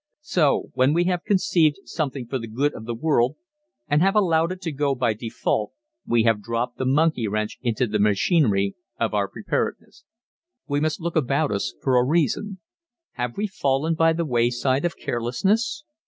[0.23, 3.35] So, when we have conceived something for the good of the world
[3.87, 5.73] and have allowed it to go by default
[6.07, 10.03] we have dropped the monkey wrench into the machinery of our preparedness.
[10.67, 12.57] We must look about us for a reason.
[13.11, 15.83] Have we fallen by the wayside of carelessness?